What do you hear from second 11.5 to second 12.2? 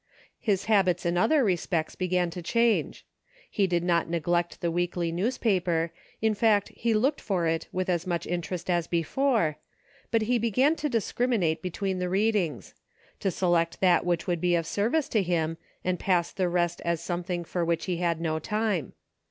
between the